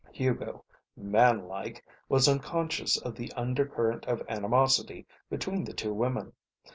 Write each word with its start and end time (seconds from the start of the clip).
Hugo, 0.11 0.65
man 0.97 1.47
like, 1.47 1.85
was 2.09 2.27
unconscious 2.27 2.97
of 2.99 3.13
the 3.13 3.31
undercurrent 3.33 4.03
of 4.05 4.23
animosity 4.27 5.05
between 5.29 5.63
the 5.63 5.73
two 5.73 5.93
women. 5.93 6.33